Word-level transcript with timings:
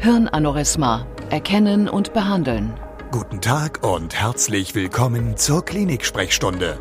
Hirnaneurysma. 0.00 1.06
Erkennen 1.30 1.88
und 1.88 2.12
behandeln. 2.12 2.72
Guten 3.10 3.40
Tag 3.40 3.84
und 3.84 4.14
herzlich 4.14 4.76
willkommen 4.76 5.36
zur 5.36 5.64
Klinik-Sprechstunde, 5.64 6.78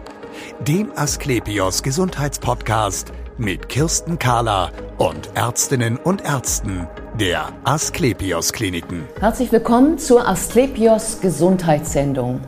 dem 0.60 0.92
Asklepios 0.96 1.82
Gesundheitspodcast 1.82 3.12
mit 3.40 3.70
Kirsten 3.70 4.20
Kahler 4.20 4.72
und 5.00 5.32
Ärztinnen 5.34 5.98
und 5.98 6.24
Ärzten 6.24 6.88
der 7.20 7.50
Asklepios 7.64 8.54
Kliniken. 8.54 9.08
Herzlich 9.20 9.52
willkommen 9.52 9.98
zur 9.98 10.28
Asklepios 10.28 11.20
Gesundheitssendung. 11.20 12.42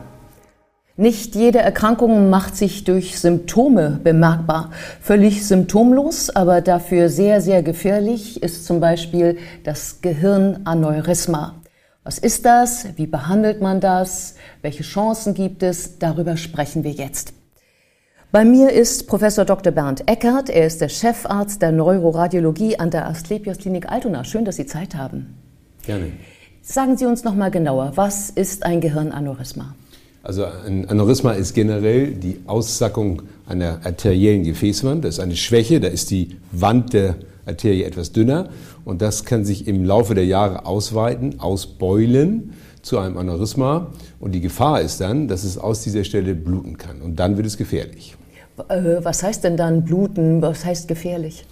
Nicht 0.96 1.34
jede 1.34 1.60
Erkrankung 1.60 2.28
macht 2.30 2.56
sich 2.56 2.84
durch 2.84 3.18
Symptome 3.18 4.00
bemerkbar. 4.02 4.70
Völlig 5.00 5.46
symptomlos, 5.46 6.30
aber 6.30 6.60
dafür 6.60 7.08
sehr, 7.08 7.40
sehr 7.40 7.62
gefährlich 7.62 8.42
ist 8.42 8.66
zum 8.66 8.80
Beispiel 8.80 9.38
das 9.64 10.00
Gehirnaneurysma. 10.02 11.54
Was 12.02 12.18
ist 12.18 12.44
das? 12.44 12.86
Wie 12.96 13.06
behandelt 13.06 13.60
man 13.60 13.80
das? 13.80 14.34
Welche 14.62 14.82
Chancen 14.82 15.34
gibt 15.34 15.62
es? 15.62 15.98
Darüber 15.98 16.36
sprechen 16.36 16.82
wir 16.82 16.92
jetzt. 16.92 17.34
Bei 18.32 18.44
mir 18.44 18.70
ist 18.70 19.06
Professor 19.06 19.44
Dr. 19.44 19.72
Bernd 19.72 20.08
Eckert. 20.08 20.50
Er 20.50 20.66
ist 20.66 20.80
der 20.80 20.88
Chefarzt 20.88 21.62
der 21.62 21.72
Neuroradiologie 21.72 22.78
an 22.78 22.90
der 22.90 23.06
Asklepios 23.06 23.58
Klinik 23.58 23.90
Altona. 23.90 24.24
Schön, 24.24 24.44
dass 24.44 24.56
Sie 24.56 24.66
Zeit 24.66 24.94
haben. 24.94 25.36
Gerne. 25.82 26.12
Sagen 26.62 26.96
Sie 26.96 27.06
uns 27.06 27.24
noch 27.24 27.34
mal 27.34 27.50
genauer, 27.50 27.92
was 27.96 28.30
ist 28.30 28.64
ein 28.64 28.80
Gehirnaneurysma? 28.80 29.74
Also 30.22 30.44
ein 30.66 30.86
Aneurysma 30.88 31.32
ist 31.32 31.54
generell 31.54 32.12
die 32.12 32.40
Aussackung 32.46 33.22
einer 33.46 33.80
arteriellen 33.84 34.44
Gefäßwand. 34.44 35.04
Das 35.04 35.14
ist 35.14 35.20
eine 35.20 35.36
Schwäche, 35.36 35.80
da 35.80 35.88
ist 35.88 36.10
die 36.10 36.36
Wand 36.52 36.92
der 36.92 37.16
Arterie 37.46 37.84
etwas 37.84 38.12
dünner 38.12 38.50
und 38.84 39.00
das 39.00 39.24
kann 39.24 39.44
sich 39.44 39.66
im 39.66 39.84
Laufe 39.84 40.14
der 40.14 40.26
Jahre 40.26 40.66
ausweiten, 40.66 41.40
ausbeulen 41.40 42.52
zu 42.82 42.98
einem 42.98 43.16
Aneurysma 43.16 43.92
und 44.20 44.32
die 44.32 44.40
Gefahr 44.40 44.82
ist 44.82 45.00
dann, 45.00 45.26
dass 45.26 45.44
es 45.44 45.56
aus 45.56 45.82
dieser 45.82 46.04
Stelle 46.04 46.34
bluten 46.34 46.76
kann 46.76 47.00
und 47.00 47.16
dann 47.16 47.36
wird 47.36 47.46
es 47.46 47.56
gefährlich. 47.56 48.16
Äh, 48.68 49.02
was 49.02 49.22
heißt 49.22 49.44
denn 49.44 49.56
dann 49.56 49.84
bluten? 49.84 50.42
Was 50.42 50.64
heißt 50.64 50.86
gefährlich? 50.86 51.44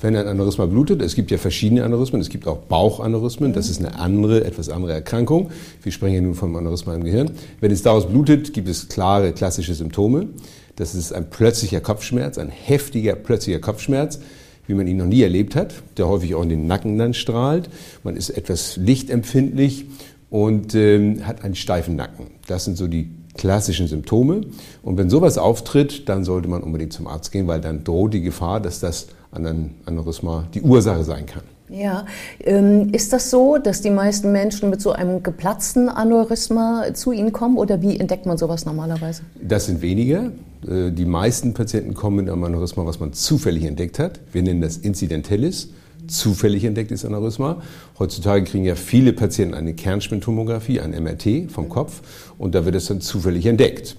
Wenn 0.00 0.16
ein 0.16 0.26
Aneurysma 0.26 0.66
blutet, 0.66 1.02
es 1.02 1.14
gibt 1.14 1.30
ja 1.30 1.38
verschiedene 1.38 1.84
Aneurysmen, 1.84 2.20
es 2.20 2.28
gibt 2.28 2.46
auch 2.46 2.58
Bauchaneurysmen, 2.58 3.52
das 3.52 3.68
ist 3.68 3.80
eine 3.80 3.98
andere, 3.98 4.44
etwas 4.44 4.68
andere 4.68 4.92
Erkrankung. 4.92 5.50
Wir 5.82 5.92
sprechen 5.92 6.14
ja 6.14 6.20
nun 6.22 6.34
vom 6.34 6.56
Aneurysma 6.56 6.94
im 6.94 7.04
Gehirn. 7.04 7.32
Wenn 7.60 7.70
es 7.70 7.82
daraus 7.82 8.08
blutet, 8.08 8.52
gibt 8.52 8.68
es 8.68 8.88
klare 8.88 9.32
klassische 9.32 9.74
Symptome. 9.74 10.28
Das 10.76 10.94
ist 10.94 11.12
ein 11.12 11.28
plötzlicher 11.28 11.80
Kopfschmerz, 11.80 12.38
ein 12.38 12.48
heftiger 12.48 13.14
plötzlicher 13.14 13.58
Kopfschmerz, 13.58 14.20
wie 14.66 14.74
man 14.74 14.86
ihn 14.86 14.96
noch 14.96 15.06
nie 15.06 15.22
erlebt 15.22 15.54
hat, 15.56 15.74
der 15.98 16.08
häufig 16.08 16.34
auch 16.34 16.42
in 16.42 16.48
den 16.48 16.66
Nacken 16.66 16.96
dann 16.96 17.12
strahlt. 17.12 17.68
Man 18.02 18.16
ist 18.16 18.30
etwas 18.30 18.76
lichtempfindlich 18.76 19.86
und 20.30 20.74
ähm, 20.74 21.26
hat 21.26 21.44
einen 21.44 21.56
steifen 21.56 21.96
Nacken. 21.96 22.28
Das 22.46 22.64
sind 22.64 22.78
so 22.78 22.86
die 22.86 23.10
klassischen 23.36 23.88
Symptome. 23.88 24.42
Und 24.82 24.96
wenn 24.96 25.10
sowas 25.10 25.38
auftritt, 25.38 26.08
dann 26.08 26.24
sollte 26.24 26.48
man 26.48 26.62
unbedingt 26.62 26.92
zum 26.92 27.06
Arzt 27.06 27.32
gehen, 27.32 27.46
weil 27.46 27.60
dann 27.60 27.84
droht 27.84 28.14
die 28.14 28.22
Gefahr, 28.22 28.60
dass 28.60 28.80
das 28.80 29.08
Aneurysma 29.32 30.44
die 30.54 30.62
Ursache 30.62 31.04
sein 31.04 31.26
kann. 31.26 31.42
Ja, 31.68 32.04
ähm, 32.40 32.92
ist 32.92 33.12
das 33.12 33.30
so, 33.30 33.56
dass 33.56 33.80
die 33.80 33.90
meisten 33.90 34.32
Menschen 34.32 34.70
mit 34.70 34.80
so 34.80 34.90
einem 34.90 35.22
geplatzten 35.22 35.88
Aneurysma 35.88 36.94
zu 36.94 37.12
Ihnen 37.12 37.32
kommen 37.32 37.56
oder 37.56 37.80
wie 37.80 37.98
entdeckt 37.98 38.26
man 38.26 38.38
sowas 38.38 38.66
normalerweise? 38.66 39.22
Das 39.40 39.66
sind 39.66 39.80
weniger. 39.80 40.32
Äh, 40.68 40.90
die 40.90 41.04
meisten 41.04 41.54
Patienten 41.54 41.94
kommen 41.94 42.16
mit 42.16 42.28
einem 42.28 42.42
Aneurysma, 42.42 42.84
was 42.86 42.98
man 42.98 43.12
zufällig 43.12 43.64
entdeckt 43.64 44.00
hat. 44.00 44.18
Wir 44.32 44.42
nennen 44.42 44.60
das 44.60 44.78
Incidentalis 44.78 45.68
zufällig 46.10 46.64
entdecktes 46.64 47.04
Aneurysma. 47.04 47.62
Heutzutage 47.98 48.44
kriegen 48.44 48.64
ja 48.64 48.74
viele 48.74 49.12
Patienten 49.12 49.54
eine 49.54 49.74
Kernspintomographie, 49.74 50.80
ein 50.80 50.90
MRT 50.90 51.50
vom 51.50 51.68
Kopf 51.68 52.02
und 52.38 52.54
da 52.54 52.64
wird 52.64 52.74
es 52.74 52.86
dann 52.86 53.00
zufällig 53.00 53.46
entdeckt. 53.46 53.96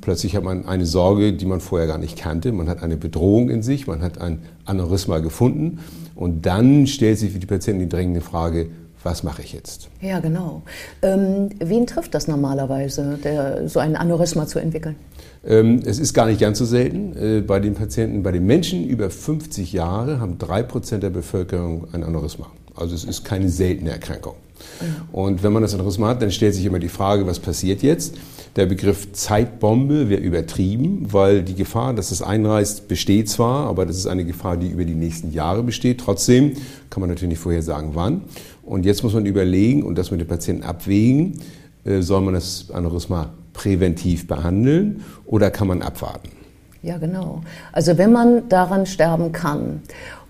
Plötzlich 0.00 0.34
hat 0.34 0.42
man 0.42 0.66
eine 0.66 0.84
Sorge, 0.84 1.32
die 1.32 1.46
man 1.46 1.60
vorher 1.60 1.86
gar 1.86 1.98
nicht 1.98 2.18
kannte. 2.18 2.50
Man 2.52 2.68
hat 2.68 2.82
eine 2.82 2.96
Bedrohung 2.96 3.50
in 3.50 3.62
sich, 3.62 3.86
man 3.86 4.02
hat 4.02 4.20
ein 4.20 4.40
Aneurysma 4.64 5.20
gefunden 5.20 5.78
und 6.14 6.44
dann 6.44 6.86
stellt 6.86 7.18
sich 7.18 7.32
für 7.32 7.38
die 7.38 7.46
Patienten 7.46 7.80
die 7.80 7.88
drängende 7.88 8.20
Frage, 8.20 8.66
was 9.04 9.22
mache 9.22 9.42
ich 9.42 9.52
jetzt? 9.52 9.88
Ja, 10.00 10.20
genau. 10.20 10.62
Ähm, 11.02 11.50
wen 11.58 11.86
trifft 11.86 12.14
das 12.14 12.28
normalerweise, 12.28 13.18
der, 13.22 13.68
so 13.68 13.80
ein 13.80 13.96
Aneurysma 13.96 14.46
zu 14.46 14.58
entwickeln? 14.58 14.96
Ähm, 15.44 15.82
es 15.84 15.98
ist 15.98 16.14
gar 16.14 16.26
nicht 16.26 16.40
ganz 16.40 16.58
so 16.58 16.64
selten. 16.64 17.16
Äh, 17.16 17.40
bei 17.40 17.60
den 17.60 17.74
Patienten, 17.74 18.22
bei 18.22 18.32
den 18.32 18.46
Menschen 18.46 18.84
über 18.86 19.10
50 19.10 19.72
Jahre 19.72 20.20
haben 20.20 20.38
drei 20.38 20.62
Prozent 20.62 21.02
der 21.02 21.10
Bevölkerung 21.10 21.88
ein 21.92 22.04
Aneurysma. 22.04 22.46
Also 22.74 22.94
es 22.94 23.04
ist 23.04 23.24
keine 23.24 23.48
seltene 23.48 23.90
Erkrankung. 23.90 24.34
Und 25.10 25.42
wenn 25.42 25.52
man 25.52 25.62
das 25.62 25.74
Aneurysma 25.74 26.08
hat, 26.08 26.22
dann 26.22 26.30
stellt 26.30 26.54
sich 26.54 26.64
immer 26.64 26.78
die 26.78 26.88
Frage, 26.88 27.26
was 27.26 27.38
passiert 27.38 27.82
jetzt? 27.82 28.14
Der 28.56 28.66
Begriff 28.66 29.12
Zeitbombe 29.12 30.10
wäre 30.10 30.20
übertrieben, 30.20 31.06
weil 31.10 31.42
die 31.42 31.54
Gefahr, 31.54 31.94
dass 31.94 32.10
es 32.10 32.20
einreißt, 32.20 32.86
besteht 32.86 33.30
zwar, 33.30 33.66
aber 33.66 33.86
das 33.86 33.96
ist 33.96 34.06
eine 34.06 34.26
Gefahr, 34.26 34.58
die 34.58 34.68
über 34.68 34.84
die 34.84 34.94
nächsten 34.94 35.32
Jahre 35.32 35.62
besteht. 35.62 36.00
Trotzdem 36.00 36.52
kann 36.90 37.00
man 37.00 37.08
natürlich 37.08 37.30
nicht 37.30 37.38
vorher 37.38 37.62
sagen, 37.62 37.92
wann. 37.94 38.24
Und 38.62 38.84
jetzt 38.84 39.02
muss 39.02 39.14
man 39.14 39.24
überlegen 39.24 39.82
und 39.82 39.96
das 39.96 40.10
mit 40.10 40.20
den 40.20 40.28
Patienten 40.28 40.64
abwägen, 40.64 41.40
äh, 41.84 42.02
soll 42.02 42.20
man 42.20 42.34
das 42.34 42.70
Aneurysma 42.70 43.32
präventiv 43.54 44.26
behandeln 44.26 45.02
oder 45.24 45.50
kann 45.50 45.68
man 45.68 45.80
abwarten? 45.80 46.41
Ja, 46.82 46.98
genau. 46.98 47.42
Also 47.70 47.96
wenn 47.96 48.10
man 48.10 48.48
daran 48.48 48.86
sterben 48.86 49.30
kann, 49.30 49.82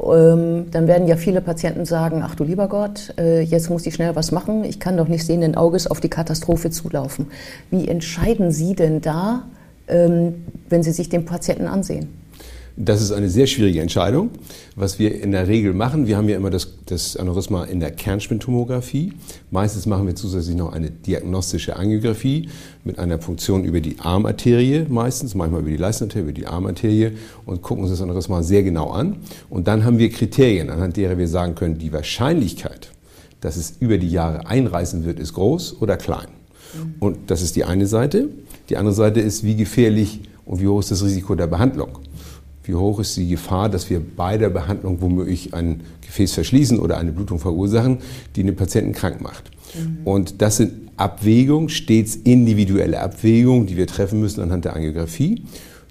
ähm, 0.03 0.71
dann 0.71 0.87
werden 0.87 1.09
ja 1.09 1.17
viele 1.17 1.41
Patienten 1.41 1.87
sagen, 1.87 2.23
ach 2.23 2.35
du 2.35 2.45
lieber 2.45 2.69
Gott, 2.69 3.15
äh, 3.19 3.41
jetzt 3.41 3.71
muss 3.71 3.87
ich 3.87 3.95
schnell 3.95 4.15
was 4.17 4.33
machen, 4.33 4.63
ich 4.65 4.79
kann 4.79 4.99
doch 4.99 5.09
nicht 5.09 5.25
sehenden 5.25 5.55
Auges 5.55 5.87
auf 5.87 6.01
die 6.01 6.11
Katastrophe 6.11 6.71
zulaufen. 6.71 7.29
Wie 7.71 7.89
entscheiden 7.89 8.53
Sie 8.53 8.75
denn 8.75 9.01
da, 9.01 9.45
ähm, 9.89 10.45
wenn 10.69 10.83
Sie 10.83 10.93
sich 10.93 11.09
den 11.09 11.25
Patienten 11.25 11.67
ansehen? 11.67 12.22
Das 12.77 13.03
ist 13.03 13.13
eine 13.13 13.29
sehr 13.29 13.47
schwierige 13.47 13.83
Entscheidung. 13.83 14.31
Was 14.77 14.99
wir 14.99 15.21
in 15.23 15.33
der 15.33 15.47
Regel 15.47 15.75
machen, 15.75 16.07
wir 16.07 16.17
haben 16.17 16.29
ja 16.29 16.37
immer 16.37 16.49
das, 16.49 16.69
das 16.87 17.17
Aneurysma 17.17 17.65
in 17.65 17.81
der 17.81 17.91
Kernspintomographie. 17.91 19.13
Meistens 19.51 19.85
machen 19.85 20.07
wir 20.07 20.15
zusätzlich 20.15 20.57
noch 20.57 20.73
eine 20.73 20.91
diagnostische 20.91 21.77
Angiografie 21.77 22.49
mit 22.85 22.99
einer 22.99 23.21
Funktion 23.21 23.65
über 23.65 23.81
die 23.81 23.97
Armarterie 23.99 24.87
meistens, 24.89 25.35
manchmal 25.35 25.61
über 25.61 25.71
die 25.71 25.77
Leistenarterie, 25.77 26.23
über 26.23 26.33
die 26.33 26.47
Armarterie 26.47 27.13
und 27.45 27.61
gucken 27.61 27.85
uns 27.85 27.93
das 27.93 28.01
Aneurysma 28.01 28.43
sehr 28.43 28.63
genau 28.63 28.91
an. 28.91 29.17
Und 29.51 29.69
dann 29.69 29.85
haben 29.85 29.99
wir 29.99 30.09
Kriterien, 30.11 30.71
anhand 30.71 30.97
derer 30.97 31.19
wir 31.19 31.29
sagen 31.29 31.55
können, 31.55 31.77
die 31.77 31.93
Wahrscheinlichkeit, 31.93 32.91
dass 33.43 33.57
es 33.57 33.75
über 33.81 33.99
die 33.99 34.11
Jahre 34.11 34.47
einreißen 34.47 35.05
wird, 35.05 35.21
ist 35.21 35.35
groß 35.35 35.83
oder 35.83 35.99
klein. 35.99 36.29
Und 37.01 37.19
das 37.31 37.43
ist 37.43 37.55
die 37.57 37.65
eine 37.65 37.87
Seite. 37.87 38.29
Die 38.71 38.79
andere 38.79 38.95
Seite 38.95 39.21
ist, 39.21 39.45
wie 39.45 39.57
gefährlich 39.57 40.21
und 40.47 40.63
wie 40.63 40.69
hoch 40.69 40.81
ist 40.81 40.91
das 40.91 41.05
Risiko 41.05 41.35
der 41.35 41.47
Behandlung 41.47 41.99
wie 42.65 42.75
hoch 42.75 43.01
ist 43.01 43.17
die 43.17 43.29
Gefahr, 43.29 43.69
dass 43.69 43.91
wir 43.91 44.01
bei 44.01 44.39
der 44.39 44.51
Behandlung 44.51 45.01
womöglich 45.01 45.55
ein 45.55 45.81
Gefäß 46.07 46.35
verschließen 46.35 46.79
oder 46.79 46.99
eine 46.99 47.13
Blutung 47.13 47.39
verursachen, 47.39 47.99
die 48.37 48.45
den 48.45 48.57
Patienten 48.57 48.93
krank 48.93 49.21
macht. 49.21 49.51
Mhm. 49.75 49.99
Und 50.05 50.43
das 50.43 50.59
sind 50.59 50.73
Abwägungen, 50.97 51.69
stets 51.69 52.17
individuelle 52.17 53.01
Abwägungen, 53.01 53.67
die 53.67 53.77
wir 53.77 53.87
treffen 53.87 54.21
müssen 54.21 54.41
anhand 54.41 54.65
der 54.65 54.77
Angiografie. 54.77 55.43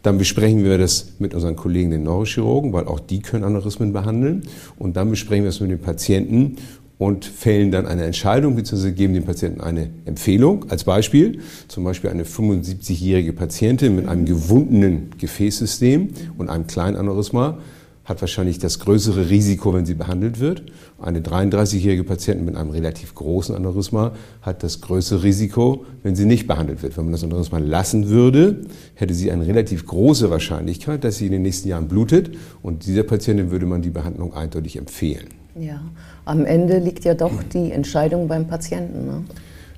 Dann 0.04 0.18
besprechen 0.18 0.64
wir 0.64 0.78
das 0.78 1.14
mit 1.20 1.36
unseren 1.36 1.56
Kollegen, 1.56 1.92
den 1.92 2.04
Neurochirurgen, 2.04 2.74
weil 2.74 2.86
auch 2.86 3.00
die 3.00 3.20
können 3.20 3.44
Aneurysmen 3.44 3.94
behandeln. 3.94 4.44
Und 4.80 4.98
dann 4.98 5.10
besprechen 5.12 5.44
wir 5.44 5.50
es 5.50 5.60
mit 5.60 5.70
den 5.70 5.80
Patienten 5.80 6.58
und 7.01 7.25
fällen 7.25 7.72
dann 7.72 7.88
eine 7.88 8.03
Entscheidung 8.03 8.56
bzw. 8.56 8.91
geben 8.91 9.16
dem 9.16 9.23
Patienten 9.23 9.59
eine 9.59 9.89
Empfehlung. 10.06 10.69
Als 10.69 10.84
Beispiel, 10.84 11.39
zum 11.67 11.84
Beispiel 11.84 12.12
eine 12.12 12.25
75-jährige 12.25 13.34
Patientin 13.34 13.95
mit 13.95 14.07
einem 14.07 14.25
gewundenen 14.25 15.09
Gefäßsystem 15.17 16.09
und 16.38 16.51
einem 16.51 16.67
kleinen 16.67 16.97
Aneurysma 16.97 17.57
hat 18.06 18.22
wahrscheinlich 18.22 18.59
das 18.59 18.78
größere 18.78 19.31
Risiko, 19.31 19.73
wenn 19.73 19.88
sie 19.88 19.95
behandelt 19.95 20.39
wird. 20.39 20.62
Eine 21.01 21.22
33-jährige 21.22 22.03
Patientin 22.03 22.45
mit 22.45 22.56
einem 22.56 22.69
relativ 22.69 23.16
großen 23.16 23.56
Aneurysma 23.56 24.12
hat 24.44 24.62
das 24.62 24.81
größere 24.81 25.24
Risiko, 25.24 25.86
wenn 26.04 26.15
sie 26.15 26.25
nicht 26.25 26.45
behandelt 26.45 26.83
wird. 26.83 26.97
Wenn 26.97 27.06
man 27.06 27.13
das 27.13 27.24
Aneurysma 27.24 27.57
lassen 27.57 28.09
würde, 28.09 28.62
hätte 28.94 29.15
sie 29.15 29.31
eine 29.31 29.47
relativ 29.47 29.88
große 29.88 30.30
Wahrscheinlichkeit, 30.30 31.04
dass 31.04 31.18
sie 31.18 31.25
in 31.25 31.31
den 31.31 31.42
nächsten 31.42 31.68
Jahren 31.68 31.88
blutet 31.88 32.30
und 32.62 32.86
dieser 32.86 33.01
Patientin 33.01 33.50
würde 33.50 33.65
man 33.65 33.81
die 33.81 33.89
Behandlung 33.89 34.36
eindeutig 34.36 34.77
empfehlen. 34.77 35.41
Ja, 35.59 35.81
am 36.25 36.45
Ende 36.45 36.80
liegt 36.80 37.03
ja 37.03 37.13
doch 37.13 37.44
die 37.53 37.71
Entscheidung 37.71 38.27
beim 38.27 38.48
Patienten. 38.48 39.06
Ne? 39.06 39.24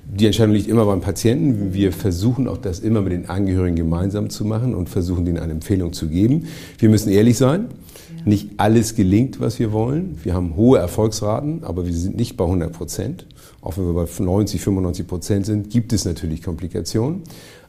Die 0.06 0.26
Entscheidung 0.28 0.54
liegt 0.54 0.68
immer 0.68 0.86
beim 0.86 1.02
Patienten. 1.02 1.74
Wir 1.74 1.92
versuchen 1.92 2.48
auch 2.48 2.58
das 2.58 2.80
immer 2.80 3.02
mit 3.02 3.14
den 3.14 3.30
Angehörigen 3.30 3.76
gemeinsam 3.76 4.30
zu 4.30 4.46
machen 4.46 4.76
und 4.76 4.90
versuchen 4.90 5.26
denen 5.26 5.40
eine 5.40 5.54
Empfehlung 5.54 5.94
zu 5.94 6.10
geben. 6.10 6.48
Wir 6.78 6.90
müssen 6.90 7.10
ehrlich 7.12 7.38
sein. 7.38 7.70
Ja. 8.18 8.24
Nicht 8.26 8.52
alles 8.58 8.94
gelingt, 8.94 9.40
was 9.40 9.58
wir 9.58 9.72
wollen. 9.72 10.20
Wir 10.24 10.36
haben 10.36 10.56
hohe 10.56 10.78
Erfolgsraten, 10.78 11.64
aber 11.64 11.88
wir 11.88 11.94
sind 11.94 12.16
nicht 12.18 12.38
bei 12.38 12.44
100 12.44 12.72
Prozent. 12.72 13.26
Auch 13.62 13.78
wenn 13.78 13.86
wir 13.86 13.94
bei 13.94 14.06
90, 14.24 14.62
95 14.62 15.08
Prozent 15.08 15.46
sind, 15.48 15.70
gibt 15.72 15.94
es 15.94 16.06
natürlich 16.06 16.44
Komplikationen. 16.44 17.22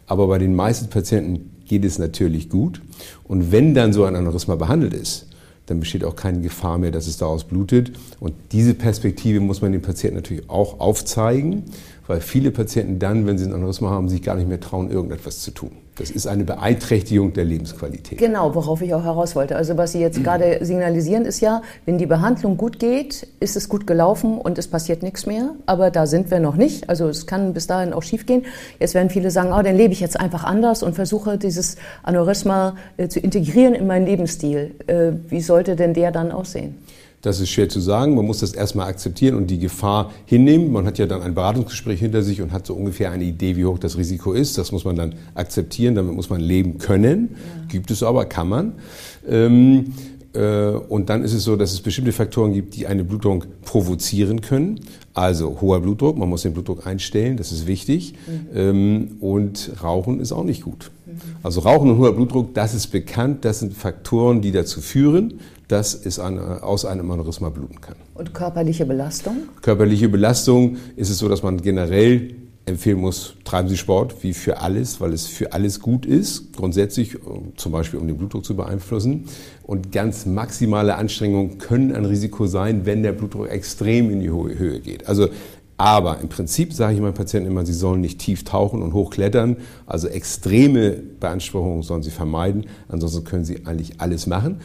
Aber 0.06 0.26
bei 0.26 0.38
den 0.38 0.54
meisten 0.54 0.90
Patienten 0.90 1.50
geht 1.66 1.84
es 1.84 1.98
natürlich 1.98 2.50
gut. 2.50 2.82
Und 3.22 3.52
wenn 3.52 3.74
dann 3.74 3.94
so 3.94 4.04
ein 4.04 4.16
Aneurysma 4.16 4.56
behandelt 4.56 4.92
ist, 4.92 5.28
dann 5.66 5.80
besteht 5.80 6.04
auch 6.04 6.16
keine 6.16 6.40
Gefahr 6.40 6.78
mehr, 6.78 6.90
dass 6.90 7.06
es 7.06 7.16
daraus 7.16 7.44
blutet. 7.44 7.92
Und 8.20 8.34
diese 8.52 8.74
Perspektive 8.74 9.40
muss 9.40 9.62
man 9.62 9.72
den 9.72 9.82
Patienten 9.82 10.16
natürlich 10.16 10.50
auch 10.50 10.80
aufzeigen, 10.80 11.64
weil 12.06 12.20
viele 12.20 12.50
Patienten 12.50 12.98
dann, 12.98 13.26
wenn 13.26 13.38
sie 13.38 13.46
ein 13.46 13.52
Aneurysma 13.52 13.90
haben, 13.90 14.08
sich 14.08 14.22
gar 14.22 14.36
nicht 14.36 14.48
mehr 14.48 14.60
trauen, 14.60 14.90
irgendetwas 14.90 15.40
zu 15.40 15.50
tun. 15.50 15.70
Das 15.96 16.10
ist 16.10 16.26
eine 16.26 16.42
Beeinträchtigung 16.42 17.34
der 17.34 17.44
Lebensqualität. 17.44 18.18
Genau, 18.18 18.52
worauf 18.56 18.82
ich 18.82 18.92
auch 18.94 19.04
heraus 19.04 19.36
wollte. 19.36 19.54
Also 19.54 19.76
was 19.76 19.92
Sie 19.92 20.00
jetzt 20.00 20.22
gerade 20.24 20.58
signalisieren, 20.64 21.24
ist 21.24 21.40
ja, 21.40 21.62
wenn 21.86 21.98
die 21.98 22.06
Behandlung 22.06 22.56
gut 22.56 22.80
geht, 22.80 23.28
ist 23.38 23.54
es 23.54 23.68
gut 23.68 23.86
gelaufen 23.86 24.38
und 24.38 24.58
es 24.58 24.66
passiert 24.66 25.04
nichts 25.04 25.26
mehr. 25.26 25.54
Aber 25.66 25.92
da 25.92 26.08
sind 26.08 26.32
wir 26.32 26.40
noch 26.40 26.56
nicht. 26.56 26.88
Also 26.88 27.08
es 27.08 27.28
kann 27.28 27.54
bis 27.54 27.68
dahin 27.68 27.92
auch 27.92 28.02
schiefgehen. 28.02 28.44
Jetzt 28.80 28.94
werden 28.94 29.08
viele 29.08 29.30
sagen, 29.30 29.52
oh, 29.52 29.62
dann 29.62 29.76
lebe 29.76 29.92
ich 29.92 30.00
jetzt 30.00 30.18
einfach 30.18 30.42
anders 30.42 30.82
und 30.82 30.94
versuche 30.94 31.38
dieses 31.38 31.76
Aneurysma 32.02 32.74
äh, 32.96 33.06
zu 33.06 33.20
integrieren 33.20 33.74
in 33.74 33.86
meinen 33.86 34.06
Lebensstil. 34.06 34.74
Äh, 34.88 35.12
wie 35.28 35.40
sollte 35.40 35.76
denn 35.76 35.94
der 35.94 36.10
dann 36.10 36.32
aussehen? 36.32 36.76
Das 37.24 37.40
ist 37.40 37.48
schwer 37.48 37.70
zu 37.70 37.80
sagen. 37.80 38.14
Man 38.14 38.26
muss 38.26 38.40
das 38.40 38.52
erstmal 38.52 38.86
akzeptieren 38.86 39.34
und 39.34 39.46
die 39.46 39.58
Gefahr 39.58 40.12
hinnehmen. 40.26 40.70
Man 40.70 40.84
hat 40.84 40.98
ja 40.98 41.06
dann 41.06 41.22
ein 41.22 41.34
Beratungsgespräch 41.34 41.98
hinter 41.98 42.22
sich 42.22 42.42
und 42.42 42.52
hat 42.52 42.66
so 42.66 42.74
ungefähr 42.74 43.12
eine 43.12 43.24
Idee, 43.24 43.56
wie 43.56 43.64
hoch 43.64 43.78
das 43.78 43.96
Risiko 43.96 44.34
ist. 44.34 44.58
Das 44.58 44.72
muss 44.72 44.84
man 44.84 44.94
dann 44.94 45.14
akzeptieren. 45.34 45.94
Damit 45.94 46.14
muss 46.14 46.28
man 46.28 46.42
leben 46.42 46.76
können. 46.76 47.30
Ja. 47.32 47.66
Gibt 47.68 47.90
es 47.90 48.02
aber, 48.02 48.26
kann 48.26 48.50
man. 48.50 48.72
Ähm, 49.26 49.94
äh, 50.34 50.72
und 50.72 51.08
dann 51.08 51.24
ist 51.24 51.32
es 51.32 51.44
so, 51.44 51.56
dass 51.56 51.72
es 51.72 51.80
bestimmte 51.80 52.12
Faktoren 52.12 52.52
gibt, 52.52 52.76
die 52.76 52.86
eine 52.86 53.04
Blutung 53.04 53.46
provozieren 53.64 54.42
können. 54.42 54.80
Also 55.14 55.58
hoher 55.60 55.80
Blutdruck, 55.80 56.18
man 56.18 56.28
muss 56.28 56.42
den 56.42 56.52
Blutdruck 56.52 56.86
einstellen, 56.86 57.36
das 57.36 57.52
ist 57.52 57.68
wichtig. 57.68 58.14
Mhm. 58.52 59.16
Und 59.20 59.70
Rauchen 59.82 60.18
ist 60.18 60.32
auch 60.32 60.42
nicht 60.42 60.64
gut. 60.64 60.90
Mhm. 61.06 61.12
Also 61.42 61.60
Rauchen 61.60 61.90
und 61.90 61.98
hoher 61.98 62.14
Blutdruck, 62.14 62.52
das 62.54 62.74
ist 62.74 62.88
bekannt, 62.88 63.44
das 63.44 63.60
sind 63.60 63.74
Faktoren, 63.74 64.42
die 64.42 64.50
dazu 64.50 64.80
führen, 64.80 65.34
dass 65.68 65.94
es 65.94 66.18
eine, 66.18 66.64
aus 66.64 66.84
einem 66.84 67.10
Aneurysma 67.10 67.48
bluten 67.48 67.80
kann. 67.80 67.94
Und 68.14 68.34
körperliche 68.34 68.84
Belastung? 68.84 69.36
Körperliche 69.62 70.08
Belastung 70.08 70.76
ist 70.96 71.10
es 71.10 71.18
so, 71.18 71.28
dass 71.28 71.44
man 71.44 71.62
generell 71.62 72.34
empfehlen 72.66 72.98
muss, 72.98 73.34
treiben 73.44 73.68
Sie 73.68 73.76
Sport 73.76 74.22
wie 74.22 74.32
für 74.32 74.60
alles, 74.60 75.00
weil 75.00 75.12
es 75.12 75.26
für 75.26 75.52
alles 75.52 75.80
gut 75.80 76.06
ist, 76.06 76.54
grundsätzlich 76.54 77.18
zum 77.56 77.72
Beispiel 77.72 78.00
um 78.00 78.06
den 78.06 78.16
Blutdruck 78.16 78.44
zu 78.44 78.56
beeinflussen. 78.56 79.26
Und 79.62 79.92
ganz 79.92 80.24
maximale 80.24 80.94
Anstrengungen 80.96 81.58
können 81.58 81.94
ein 81.94 82.04
Risiko 82.04 82.46
sein, 82.46 82.86
wenn 82.86 83.02
der 83.02 83.12
Blutdruck 83.12 83.50
extrem 83.50 84.10
in 84.10 84.20
die 84.20 84.30
Höhe 84.30 84.80
geht. 84.80 85.06
Also 85.06 85.28
aber 85.76 86.20
im 86.20 86.28
Prinzip 86.28 86.72
sage 86.72 86.94
ich 86.94 87.00
meinen 87.00 87.14
Patienten 87.14 87.50
immer, 87.50 87.66
sie 87.66 87.72
sollen 87.72 88.00
nicht 88.00 88.20
tief 88.20 88.44
tauchen 88.44 88.80
und 88.80 88.92
hochklettern. 88.92 89.56
Also 89.86 90.06
extreme 90.06 90.90
Beanspruchungen 90.92 91.82
sollen 91.82 92.02
sie 92.02 92.12
vermeiden. 92.12 92.66
Ansonsten 92.88 93.24
können 93.24 93.44
sie 93.44 93.66
eigentlich 93.66 94.00
alles 94.00 94.26
machen. 94.26 94.60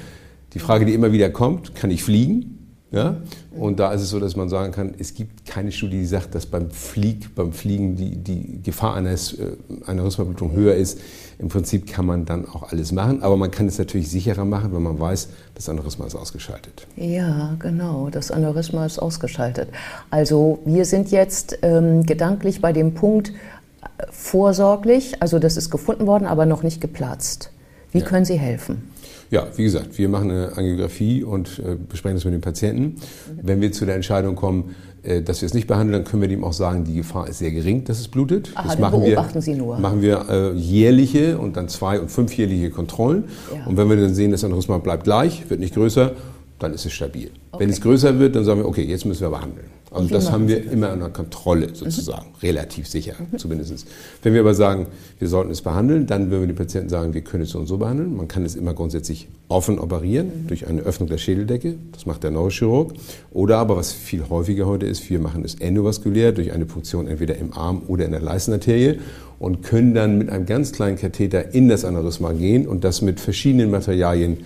Die 0.53 0.59
Frage, 0.59 0.85
die 0.85 0.93
immer 0.93 1.11
wieder 1.11 1.29
kommt, 1.31 1.73
kann 1.75 1.89
ich 1.89 2.03
fliegen? 2.03 2.58
Ja? 2.91 3.17
Und 3.51 3.79
da 3.79 3.91
ist 3.93 4.01
es 4.01 4.09
so, 4.09 4.19
dass 4.19 4.35
man 4.35 4.49
sagen 4.49 4.71
kann, 4.71 4.95
es 4.97 5.13
gibt 5.13 5.45
keine 5.45 5.71
Studie, 5.71 5.97
die 5.97 6.05
sagt, 6.05 6.33
dass 6.33 6.47
beim, 6.47 6.71
Flieg, 6.71 7.35
beim 7.35 7.53
Fliegen 7.53 7.95
die, 7.95 8.15
die 8.15 8.61
Gefahr 8.63 8.95
eines, 8.95 9.33
äh, 9.33 9.51
einer 9.85 10.03
Rhythmusblutung 10.03 10.53
höher 10.53 10.73
ist. 10.73 10.99
Im 11.37 11.49
Prinzip 11.49 11.87
kann 11.87 12.05
man 12.05 12.25
dann 12.25 12.47
auch 12.47 12.71
alles 12.71 12.91
machen, 12.91 13.21
aber 13.21 13.37
man 13.37 13.51
kann 13.51 13.67
es 13.67 13.77
natürlich 13.77 14.09
sicherer 14.09 14.43
machen, 14.43 14.73
wenn 14.73 14.81
man 14.81 14.99
weiß, 14.99 15.29
das 15.53 15.69
Aneurysma 15.69 16.05
ist 16.05 16.15
ausgeschaltet. 16.15 16.87
Ja, 16.95 17.55
genau, 17.59 18.09
das 18.09 18.31
Aneurysma 18.31 18.85
ist 18.85 18.99
ausgeschaltet. 18.99 19.69
Also 20.09 20.59
wir 20.65 20.85
sind 20.85 21.11
jetzt 21.11 21.59
ähm, 21.61 22.05
gedanklich 22.05 22.59
bei 22.59 22.73
dem 22.73 22.95
Punkt 22.95 23.29
äh, 23.29 24.03
vorsorglich, 24.11 25.21
also 25.21 25.37
das 25.37 25.57
ist 25.57 25.69
gefunden 25.69 26.07
worden, 26.07 26.25
aber 26.25 26.45
noch 26.45 26.63
nicht 26.63 26.81
geplatzt. 26.81 27.51
Wie 27.91 27.99
ja. 27.99 28.05
können 28.05 28.25
Sie 28.25 28.37
helfen? 28.37 28.88
Ja, 29.31 29.47
wie 29.55 29.63
gesagt, 29.63 29.97
wir 29.97 30.09
machen 30.09 30.31
eine 30.31 30.57
Angiografie 30.57 31.23
und 31.23 31.59
äh, 31.59 31.75
besprechen 31.75 32.17
das 32.17 32.25
mit 32.25 32.33
dem 32.33 32.41
Patienten. 32.41 32.95
Wenn 33.41 33.61
wir 33.61 33.71
zu 33.71 33.85
der 33.85 33.95
Entscheidung 33.95 34.35
kommen, 34.35 34.75
äh, 35.03 35.21
dass 35.21 35.41
wir 35.41 35.45
es 35.45 35.53
nicht 35.53 35.67
behandeln, 35.67 36.01
dann 36.01 36.03
können 36.03 36.21
wir 36.21 36.29
dem 36.29 36.43
auch 36.43 36.53
sagen, 36.53 36.83
die 36.83 36.95
Gefahr 36.95 37.27
ist 37.27 37.37
sehr 37.37 37.51
gering, 37.51 37.83
dass 37.83 37.99
es 37.99 38.07
blutet. 38.07 38.51
Aha, 38.55 38.67
das 38.67 38.79
machen 38.79 39.01
beobachten 39.01 39.35
wir, 39.35 39.41
Sie 39.41 39.53
nur. 39.53 39.77
Machen 39.77 40.01
wir 40.01 40.25
äh, 40.29 40.53
jährliche 40.53 41.37
und 41.37 41.57
dann 41.57 41.69
zwei- 41.69 41.99
und 41.99 42.09
fünfjährliche 42.09 42.71
Kontrollen. 42.71 43.25
Ja. 43.53 43.65
Und 43.67 43.77
wenn 43.77 43.87
wir 43.87 43.97
dann 43.97 44.15
sehen, 44.15 44.31
das 44.31 44.43
Aneurysma 44.43 44.79
bleibt 44.79 45.03
gleich, 45.03 45.49
wird 45.49 45.59
nicht 45.59 45.75
größer, 45.75 46.13
dann 46.59 46.73
ist 46.73 46.85
es 46.85 46.93
stabil. 46.93 47.31
Okay. 47.51 47.63
Wenn 47.63 47.69
es 47.69 47.81
größer 47.81 48.19
wird, 48.19 48.35
dann 48.35 48.43
sagen 48.43 48.59
wir, 48.59 48.67
okay, 48.67 48.83
jetzt 48.83 49.05
müssen 49.05 49.21
wir 49.21 49.29
behandeln. 49.29 49.67
Also 49.91 50.07
das 50.09 50.31
haben 50.31 50.47
wir 50.47 50.71
immer 50.71 50.93
unter 50.93 51.09
Kontrolle 51.09 51.69
sozusagen, 51.73 52.27
mhm. 52.27 52.35
relativ 52.43 52.87
sicher 52.87 53.15
mhm. 53.17 53.39
zumindest. 53.39 53.87
Wenn 54.21 54.33
wir 54.33 54.41
aber 54.41 54.53
sagen, 54.53 54.85
wir 55.17 55.27
sollten 55.27 55.49
es 55.49 55.61
behandeln, 55.61 56.05
dann 56.05 56.29
würden 56.29 56.41
wir 56.41 56.47
den 56.47 56.55
Patienten 56.55 56.89
sagen, 56.89 57.15
wir 57.15 57.21
können 57.21 57.43
es 57.43 57.49
so 57.49 57.59
und 57.59 57.65
so 57.65 57.77
behandeln. 57.77 58.15
Man 58.15 58.27
kann 58.27 58.45
es 58.45 58.55
immer 58.55 58.75
grundsätzlich 58.75 59.27
offen 59.47 59.79
operieren 59.79 60.27
mhm. 60.27 60.47
durch 60.47 60.67
eine 60.67 60.81
Öffnung 60.81 61.09
der 61.09 61.17
Schädeldecke, 61.17 61.75
das 61.91 62.05
macht 62.05 62.23
der 62.23 62.29
Neurochirurg. 62.31 62.93
Oder 63.31 63.57
aber, 63.57 63.77
was 63.77 63.91
viel 63.91 64.29
häufiger 64.29 64.67
heute 64.67 64.85
ist, 64.85 65.09
wir 65.09 65.19
machen 65.19 65.43
es 65.43 65.55
endovaskulär 65.55 66.33
durch 66.33 66.51
eine 66.51 66.65
Punktion 66.65 67.07
entweder 67.07 67.37
im 67.37 67.53
Arm 67.53 67.81
oder 67.87 68.05
in 68.05 68.11
der 68.11 68.21
Leistenarterie 68.21 68.99
und 69.39 69.63
können 69.63 69.95
dann 69.95 70.17
mit 70.19 70.29
einem 70.29 70.45
ganz 70.45 70.71
kleinen 70.71 70.97
Katheter 70.97 71.55
in 71.55 71.67
das 71.67 71.83
Aneurysma 71.83 72.33
gehen 72.33 72.67
und 72.67 72.83
das 72.83 73.01
mit 73.01 73.19
verschiedenen 73.19 73.71
Materialien 73.71 74.37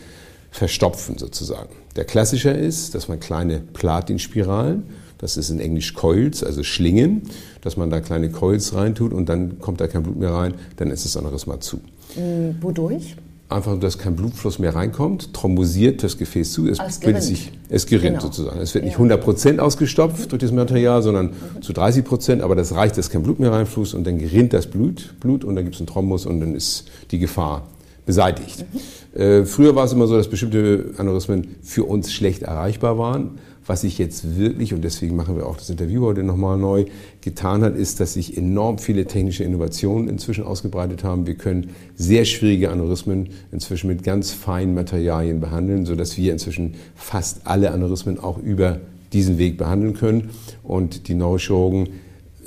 verstopfen 0.53 1.17
sozusagen. 1.17 1.75
Der 1.97 2.05
Klassischer 2.05 2.57
ist, 2.57 2.95
dass 2.95 3.09
man 3.09 3.19
kleine 3.19 3.59
Platinspiralen 3.59 4.83
das 5.23 5.37
ist 5.37 5.49
in 5.49 5.61
Englisch 5.61 5.93
Coils, 5.93 6.43
also 6.43 6.63
Schlingen, 6.63 7.21
dass 7.61 7.77
man 7.77 7.89
da 7.89 8.01
kleine 8.01 8.29
Coils 8.29 8.73
reintut 8.73 9.13
und 9.13 9.29
dann 9.29 9.57
kommt 9.59 9.79
da 9.79 9.87
kein 9.87 10.03
Blut 10.03 10.17
mehr 10.17 10.33
rein, 10.33 10.53
dann 10.75 10.91
ist 10.91 11.05
das 11.05 11.15
Aneurysma 11.15 11.61
zu. 11.61 11.77
Mhm, 12.17 12.57
wodurch? 12.59 13.15
Einfach, 13.47 13.79
dass 13.79 13.97
kein 13.97 14.17
Blutfluss 14.17 14.59
mehr 14.59 14.75
reinkommt, 14.75 15.33
thrombosiert 15.33 16.03
das 16.03 16.17
Gefäß 16.17 16.51
zu, 16.51 16.67
es 16.67 16.77
es 16.77 16.99
bildet 16.99 17.23
sich, 17.23 17.53
es 17.69 17.85
gerinnt 17.85 18.19
genau. 18.19 18.21
sozusagen. 18.23 18.59
Es 18.59 18.73
wird 18.73 18.83
nicht 18.83 18.97
100% 18.97 19.59
ausgestopft 19.59 20.25
mhm. 20.25 20.27
durch 20.27 20.41
das 20.41 20.51
Material, 20.51 21.01
sondern 21.01 21.27
mhm. 21.27 21.61
zu 21.61 21.71
30 21.71 22.03
Prozent, 22.03 22.41
aber 22.41 22.55
das 22.55 22.75
reicht, 22.75 22.97
dass 22.97 23.09
kein 23.09 23.23
Blut 23.23 23.39
mehr 23.39 23.53
reinfließt 23.53 23.93
und 23.93 24.05
dann 24.05 24.19
gerinnt 24.19 24.51
das 24.51 24.67
Blut, 24.67 25.13
Blut 25.21 25.45
und 25.45 25.55
dann 25.55 25.63
gibt 25.63 25.75
es 25.75 25.79
einen 25.79 25.87
Thrombus 25.87 26.25
und 26.25 26.41
dann 26.41 26.53
ist 26.53 26.83
die 27.11 27.19
Gefahr 27.19 27.65
beseitigt. 28.05 28.65
Mhm. 29.13 29.19
Äh, 29.19 29.45
früher 29.45 29.75
war 29.75 29.85
es 29.85 29.93
immer 29.93 30.07
so, 30.07 30.17
dass 30.17 30.29
bestimmte 30.29 30.93
Aneurysmen 30.97 31.55
für 31.61 31.83
uns 31.83 32.11
schlecht 32.11 32.43
erreichbar 32.43 32.97
waren. 32.97 33.39
Was 33.65 33.81
sich 33.81 33.97
jetzt 33.97 34.37
wirklich, 34.37 34.73
und 34.73 34.83
deswegen 34.83 35.15
machen 35.15 35.37
wir 35.37 35.45
auch 35.45 35.55
das 35.55 35.69
Interview 35.69 36.05
heute 36.05 36.23
nochmal 36.23 36.57
neu, 36.57 36.85
getan 37.21 37.63
hat, 37.63 37.77
ist, 37.77 38.01
dass 38.01 38.13
sich 38.13 38.37
enorm 38.37 38.77
viele 38.77 39.05
technische 39.05 39.45
Innovationen 39.45 40.09
inzwischen 40.09 40.43
ausgebreitet 40.43 41.05
haben. 41.05 41.27
Wir 41.27 41.35
können 41.35 41.69
sehr 41.95 42.25
schwierige 42.25 42.71
Aneurysmen 42.71 43.29
inzwischen 43.53 43.87
mit 43.87 44.03
ganz 44.03 44.31
feinen 44.31 44.73
Materialien 44.73 45.39
behandeln, 45.39 45.85
sodass 45.85 46.17
wir 46.17 46.33
inzwischen 46.33 46.73
fast 46.95 47.47
alle 47.47 47.71
Aneurysmen 47.71 48.19
auch 48.19 48.37
über 48.37 48.81
diesen 49.13 49.37
Weg 49.37 49.57
behandeln 49.57 49.93
können. 49.93 50.31
Und 50.63 51.07
die 51.07 51.13
Neurochirurgen 51.13 51.87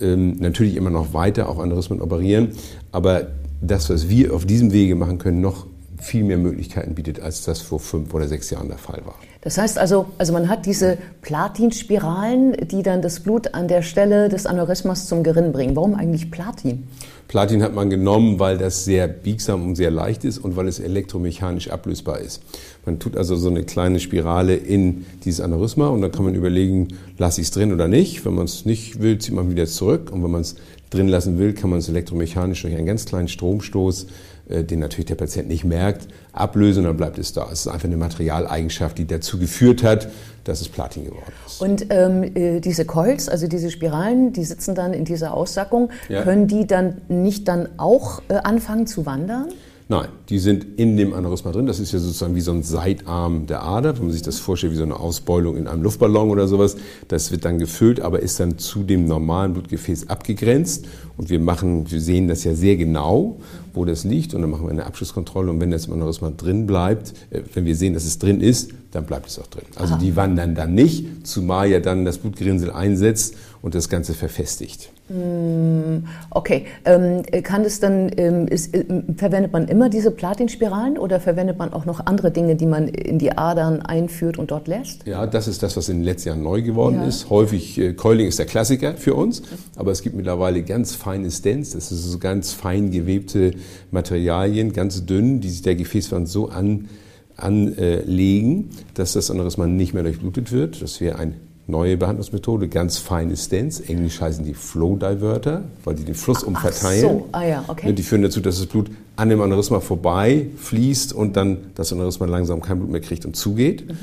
ähm, 0.00 0.36
natürlich 0.38 0.76
immer 0.76 0.90
noch 0.90 1.14
weiter 1.14 1.48
auch 1.48 1.58
Aneurysmen 1.58 2.02
operieren. 2.02 2.50
Aber 2.92 3.28
das, 3.66 3.90
was 3.90 4.08
wir 4.08 4.34
auf 4.34 4.46
diesem 4.46 4.72
Wege 4.72 4.94
machen 4.94 5.18
können, 5.18 5.40
noch 5.40 5.66
viel 5.98 6.24
mehr 6.24 6.38
Möglichkeiten 6.38 6.94
bietet, 6.94 7.20
als 7.20 7.42
das 7.42 7.60
vor 7.60 7.80
fünf 7.80 8.12
oder 8.14 8.28
sechs 8.28 8.50
Jahren 8.50 8.68
der 8.68 8.78
Fall 8.78 9.02
war. 9.04 9.14
Das 9.40 9.58
heißt 9.58 9.78
also, 9.78 10.06
also 10.18 10.32
man 10.32 10.48
hat 10.48 10.66
diese 10.66 10.98
Platinspiralen, 11.22 12.56
die 12.68 12.82
dann 12.82 13.00
das 13.00 13.20
Blut 13.20 13.54
an 13.54 13.68
der 13.68 13.82
Stelle 13.82 14.28
des 14.28 14.44
Aneurysmas 14.44 15.06
zum 15.06 15.22
Gerinnen 15.22 15.52
bringen. 15.52 15.76
Warum 15.76 15.94
eigentlich 15.94 16.30
Platin? 16.30 16.88
Platin 17.28 17.62
hat 17.62 17.74
man 17.74 17.90
genommen, 17.90 18.38
weil 18.38 18.56
das 18.56 18.84
sehr 18.84 19.08
biegsam 19.08 19.64
und 19.64 19.76
sehr 19.76 19.90
leicht 19.90 20.24
ist 20.24 20.38
und 20.38 20.56
weil 20.56 20.68
es 20.68 20.78
elektromechanisch 20.78 21.70
ablösbar 21.70 22.20
ist. 22.20 22.42
Man 22.84 23.00
tut 23.00 23.16
also 23.16 23.34
so 23.34 23.48
eine 23.48 23.64
kleine 23.64 23.98
Spirale 23.98 24.54
in 24.54 25.06
dieses 25.24 25.40
Aneurysma 25.40 25.88
und 25.88 26.02
dann 26.02 26.12
kann 26.12 26.24
man 26.24 26.34
überlegen, 26.34 26.88
lasse 27.18 27.40
ich 27.40 27.48
es 27.48 27.50
drin 27.50 27.72
oder 27.72 27.88
nicht. 27.88 28.24
Wenn 28.24 28.34
man 28.34 28.44
es 28.44 28.64
nicht 28.64 29.00
will, 29.00 29.18
zieht 29.18 29.34
man 29.34 29.50
wieder 29.50 29.66
zurück 29.66 30.10
und 30.12 30.22
wenn 30.22 30.30
man 30.30 30.42
es 30.42 30.54
drin 30.90 31.08
lassen 31.08 31.38
will, 31.38 31.52
kann 31.52 31.70
man 31.70 31.80
es 31.80 31.88
elektromechanisch 31.88 32.62
durch 32.62 32.74
einen 32.74 32.86
ganz 32.86 33.04
kleinen 33.04 33.28
Stromstoß 33.28 34.06
äh, 34.48 34.62
den 34.62 34.78
natürlich 34.78 35.06
der 35.06 35.16
Patient 35.16 35.48
nicht 35.48 35.64
merkt, 35.64 36.06
ablösen 36.32 36.84
und 36.84 36.90
dann 36.90 36.96
bleibt 36.96 37.18
es 37.18 37.32
da. 37.32 37.48
Es 37.50 37.60
ist 37.60 37.68
einfach 37.68 37.86
eine 37.86 37.96
Materialeigenschaft, 37.96 38.96
die 38.96 39.06
dazu 39.06 39.38
geführt 39.38 39.82
hat, 39.82 40.08
dass 40.44 40.60
es 40.60 40.68
Platin 40.68 41.04
geworden 41.04 41.32
ist. 41.46 41.60
Und 41.60 41.86
ähm, 41.90 42.22
äh, 42.22 42.60
diese 42.60 42.84
Coils, 42.84 43.28
also 43.28 43.48
diese 43.48 43.72
Spiralen, 43.72 44.32
die 44.32 44.44
sitzen 44.44 44.76
dann 44.76 44.92
in 44.92 45.04
dieser 45.04 45.34
Aussackung, 45.34 45.90
ja. 46.08 46.22
können 46.22 46.46
die 46.46 46.64
dann 46.64 47.00
nicht 47.08 47.48
dann 47.48 47.68
auch 47.76 48.22
äh, 48.28 48.34
anfangen 48.34 48.86
zu 48.86 49.04
wandern? 49.04 49.48
Nein, 49.88 50.08
die 50.30 50.40
sind 50.40 50.66
in 50.78 50.96
dem 50.96 51.14
Aneurysma 51.14 51.52
drin. 51.52 51.66
Das 51.66 51.78
ist 51.78 51.92
ja 51.92 52.00
sozusagen 52.00 52.34
wie 52.34 52.40
so 52.40 52.50
ein 52.50 52.64
Seitarm 52.64 53.46
der 53.46 53.62
Ader, 53.62 53.96
wenn 53.96 54.06
man 54.06 54.12
sich 54.12 54.22
das 54.22 54.40
vorstellt, 54.40 54.72
wie 54.72 54.76
so 54.76 54.82
eine 54.82 54.98
Ausbeulung 54.98 55.56
in 55.56 55.68
einem 55.68 55.84
Luftballon 55.84 56.28
oder 56.30 56.48
sowas. 56.48 56.76
Das 57.06 57.30
wird 57.30 57.44
dann 57.44 57.60
gefüllt, 57.60 58.00
aber 58.00 58.18
ist 58.18 58.40
dann 58.40 58.58
zu 58.58 58.82
dem 58.82 59.04
normalen 59.04 59.52
Blutgefäß 59.52 60.08
abgegrenzt. 60.08 60.86
Und 61.16 61.30
wir 61.30 61.38
machen, 61.38 61.88
wir 61.88 62.00
sehen 62.00 62.26
das 62.26 62.42
ja 62.42 62.54
sehr 62.54 62.76
genau, 62.76 63.38
wo 63.74 63.84
das 63.84 64.02
liegt. 64.02 64.34
Und 64.34 64.40
dann 64.40 64.50
machen 64.50 64.64
wir 64.64 64.70
eine 64.72 64.86
Abschlusskontrolle. 64.86 65.52
Und 65.52 65.60
wenn 65.60 65.70
das 65.70 65.86
im 65.86 65.92
Aneurysma 65.92 66.30
drin 66.30 66.66
bleibt, 66.66 67.14
äh, 67.30 67.42
wenn 67.54 67.64
wir 67.64 67.76
sehen, 67.76 67.94
dass 67.94 68.04
es 68.04 68.18
drin 68.18 68.40
ist, 68.40 68.72
dann 68.90 69.06
bleibt 69.06 69.28
es 69.28 69.38
auch 69.38 69.46
drin. 69.46 69.66
Also 69.76 69.94
Aha. 69.94 70.02
die 70.02 70.16
wandern 70.16 70.56
dann 70.56 70.74
nicht, 70.74 71.26
zumal 71.28 71.70
ja 71.70 71.78
dann 71.78 72.04
das 72.04 72.18
Blutgerinnsel 72.18 72.72
einsetzt 72.72 73.36
und 73.66 73.74
das 73.74 73.88
Ganze 73.88 74.14
verfestigt. 74.14 74.92
Hm, 75.08 76.04
okay, 76.30 76.66
ähm, 76.84 77.22
kann 77.42 77.64
es 77.64 77.80
dann, 77.80 78.12
ähm, 78.16 78.46
ist, 78.46 78.72
äh, 78.72 78.84
verwendet 79.16 79.52
man 79.52 79.66
immer 79.66 79.88
diese 79.88 80.12
Platinspiralen 80.12 80.96
oder 80.96 81.18
verwendet 81.18 81.58
man 81.58 81.72
auch 81.72 81.84
noch 81.84 82.06
andere 82.06 82.30
Dinge, 82.30 82.54
die 82.54 82.66
man 82.66 82.86
in 82.86 83.18
die 83.18 83.36
Adern 83.36 83.82
einführt 83.82 84.38
und 84.38 84.52
dort 84.52 84.68
lässt? 84.68 85.04
Ja, 85.04 85.26
das 85.26 85.48
ist 85.48 85.64
das, 85.64 85.76
was 85.76 85.88
in 85.88 85.96
den 85.96 86.04
letzten 86.04 86.28
Jahren 86.28 86.44
neu 86.44 86.62
geworden 86.62 87.00
ja. 87.00 87.08
ist. 87.08 87.28
Häufig, 87.28 87.76
äh, 87.80 87.94
Coiling 87.94 88.28
ist 88.28 88.38
der 88.38 88.46
Klassiker 88.46 88.94
für 88.94 89.16
uns, 89.16 89.42
aber 89.74 89.90
es 89.90 90.00
gibt 90.00 90.14
mittlerweile 90.14 90.62
ganz 90.62 90.94
feine 90.94 91.28
Stents, 91.32 91.70
das 91.70 91.88
sind 91.88 91.98
so 91.98 92.18
ganz 92.20 92.52
fein 92.52 92.92
gewebte 92.92 93.50
Materialien, 93.90 94.74
ganz 94.74 95.06
dünn, 95.06 95.40
die 95.40 95.48
sich 95.48 95.62
der 95.62 95.74
Gefäßwand 95.74 96.28
so 96.28 96.50
an 96.50 96.88
anlegen, 97.36 98.70
dass 98.94 99.12
das 99.12 99.30
Aneurysma 99.30 99.66
nicht 99.66 99.92
mehr 99.92 100.04
durchblutet 100.04 100.52
wird. 100.52 100.80
Das 100.80 101.02
wäre 101.02 101.18
eine 101.18 101.34
neue 101.66 101.96
Behandlungsmethode, 101.96 102.68
ganz 102.68 102.98
feine 102.98 103.36
Stents. 103.36 103.80
Englisch 103.80 104.20
heißen 104.20 104.44
die 104.44 104.54
Flow 104.54 104.96
Diverter, 104.96 105.64
weil 105.84 105.96
die 105.96 106.04
den 106.04 106.14
Fluss 106.14 106.42
umverteilen. 106.44 107.04
Ach 107.06 107.10
so, 107.10 107.28
ah 107.32 107.44
ja, 107.44 107.64
okay. 107.66 107.92
Die 107.92 108.02
führen 108.02 108.22
dazu, 108.22 108.40
dass 108.40 108.58
das 108.58 108.66
Blut 108.66 108.90
an 109.16 109.28
dem 109.28 109.40
Aneurysma 109.40 109.80
vorbei 109.80 110.46
fließt 110.56 111.12
und 111.12 111.36
dann 111.36 111.58
das 111.74 111.92
Aneurysma 111.92 112.26
langsam 112.26 112.60
kein 112.60 112.78
Blut 112.78 112.90
mehr 112.90 113.00
kriegt 113.00 113.26
und 113.26 113.34
zugeht. 113.34 113.88
Mhm. 113.88 113.96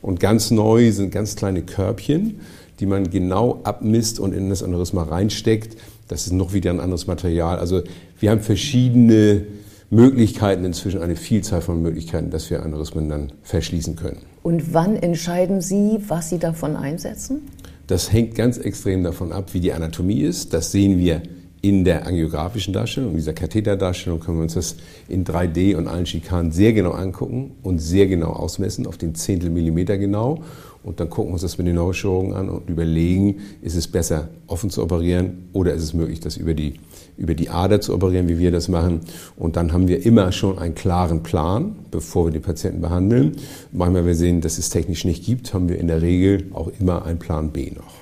Und 0.00 0.20
ganz 0.20 0.50
neu 0.50 0.92
sind 0.92 1.12
ganz 1.12 1.36
kleine 1.36 1.62
Körbchen, 1.62 2.40
die 2.78 2.86
man 2.86 3.10
genau 3.10 3.60
abmisst 3.64 4.18
und 4.18 4.32
in 4.32 4.48
das 4.48 4.62
Aneurysma 4.62 5.02
reinsteckt. 5.02 5.76
Das 6.08 6.26
ist 6.26 6.32
noch 6.32 6.54
wieder 6.54 6.70
ein 6.70 6.80
anderes 6.80 7.06
Material. 7.06 7.58
Also 7.58 7.82
wir 8.18 8.30
haben 8.30 8.40
verschiedene 8.40 9.46
Möglichkeiten, 9.90 10.64
inzwischen 10.64 11.02
eine 11.02 11.16
Vielzahl 11.16 11.60
von 11.60 11.82
Möglichkeiten, 11.82 12.30
dass 12.30 12.48
wir 12.48 12.62
Aneurysmen 12.62 13.08
dann 13.08 13.32
verschließen 13.42 13.96
können. 13.96 14.29
Und 14.42 14.72
wann 14.72 14.96
entscheiden 14.96 15.60
Sie, 15.60 15.98
was 16.08 16.30
Sie 16.30 16.38
davon 16.38 16.76
einsetzen? 16.76 17.42
Das 17.86 18.12
hängt 18.12 18.34
ganz 18.34 18.56
extrem 18.56 19.02
davon 19.02 19.32
ab, 19.32 19.52
wie 19.52 19.60
die 19.60 19.72
Anatomie 19.72 20.20
ist. 20.20 20.54
Das 20.54 20.72
sehen 20.72 20.98
wir 20.98 21.22
in 21.62 21.84
der 21.84 22.06
angiografischen 22.06 22.72
Darstellung, 22.72 23.10
in 23.10 23.16
dieser 23.16 23.34
Katheterdarstellung 23.34 24.20
können 24.20 24.38
wir 24.38 24.42
uns 24.44 24.54
das 24.54 24.76
in 25.08 25.24
3D 25.24 25.76
und 25.76 25.88
allen 25.88 26.06
Schikanen 26.06 26.52
sehr 26.52 26.72
genau 26.72 26.92
angucken 26.92 27.52
und 27.62 27.80
sehr 27.80 28.06
genau 28.06 28.30
ausmessen, 28.30 28.86
auf 28.86 28.96
den 28.96 29.14
Zehntel 29.14 29.50
Millimeter 29.50 29.98
genau. 29.98 30.42
Und 30.82 31.00
dann 31.00 31.10
gucken 31.10 31.30
wir 31.30 31.34
uns 31.34 31.42
das 31.42 31.58
mit 31.58 31.66
den 31.66 31.74
Neurochirurgen 31.74 32.32
an 32.32 32.48
und 32.48 32.70
überlegen, 32.70 33.40
ist 33.60 33.76
es 33.76 33.86
besser, 33.86 34.28
offen 34.46 34.70
zu 34.70 34.82
operieren 34.82 35.48
oder 35.52 35.74
ist 35.74 35.82
es 35.82 35.94
möglich, 35.94 36.20
das 36.20 36.36
über 36.36 36.54
die 36.54 36.74
über 37.20 37.34
die 37.34 37.50
Ader 37.50 37.82
zu 37.82 37.94
operieren, 37.94 38.28
wie 38.28 38.38
wir 38.38 38.50
das 38.50 38.68
machen. 38.68 39.00
Und 39.36 39.56
dann 39.56 39.74
haben 39.74 39.88
wir 39.88 40.04
immer 40.06 40.32
schon 40.32 40.58
einen 40.58 40.74
klaren 40.74 41.22
Plan, 41.22 41.76
bevor 41.90 42.26
wir 42.26 42.32
die 42.32 42.40
Patienten 42.40 42.80
behandeln. 42.80 43.36
Manchmal, 43.72 44.06
wir 44.06 44.14
sehen, 44.14 44.40
dass 44.40 44.56
es 44.56 44.70
technisch 44.70 45.04
nicht 45.04 45.24
gibt, 45.26 45.52
haben 45.52 45.68
wir 45.68 45.78
in 45.78 45.86
der 45.86 46.00
Regel 46.00 46.46
auch 46.54 46.70
immer 46.80 47.04
einen 47.04 47.18
Plan 47.18 47.50
B 47.50 47.72
noch. 47.72 48.00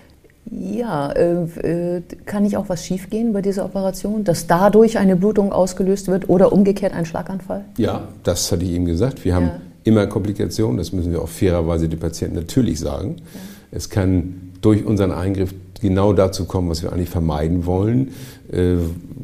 Ja, 0.50 1.10
äh, 1.10 1.96
äh, 1.96 2.02
kann 2.24 2.44
nicht 2.44 2.56
auch 2.56 2.68
was 2.68 2.86
schiefgehen 2.86 3.32
bei 3.32 3.42
dieser 3.42 3.64
Operation, 3.64 4.24
dass 4.24 4.46
dadurch 4.46 4.96
eine 4.96 5.16
Blutung 5.16 5.52
ausgelöst 5.52 6.06
wird 6.08 6.28
oder 6.30 6.52
umgekehrt 6.52 6.94
ein 6.94 7.04
Schlaganfall? 7.04 7.64
Ja, 7.76 8.08
das 8.22 8.50
hatte 8.50 8.64
ich 8.64 8.70
eben 8.70 8.86
gesagt. 8.86 9.24
Wir 9.24 9.34
haben 9.34 9.46
ja. 9.46 9.60
Immer 9.88 10.06
Komplikationen, 10.06 10.76
das 10.76 10.92
müssen 10.92 11.10
wir 11.10 11.22
auch 11.22 11.28
fairerweise 11.28 11.88
den 11.88 11.98
Patienten 11.98 12.36
natürlich 12.36 12.78
sagen. 12.78 13.16
Ja. 13.18 13.40
Es 13.70 13.90
kann 13.90 14.52
durch 14.60 14.84
unseren 14.84 15.12
Eingriff 15.12 15.54
genau 15.80 16.12
dazu 16.12 16.44
kommen, 16.44 16.68
was 16.68 16.82
wir 16.82 16.92
eigentlich 16.92 17.08
vermeiden 17.08 17.66
wollen. 17.66 18.08
Äh, 18.50 18.76